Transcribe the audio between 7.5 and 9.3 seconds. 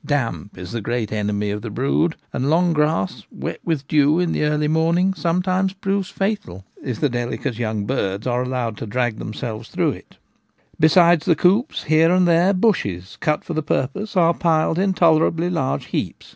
young birds are allowed to drag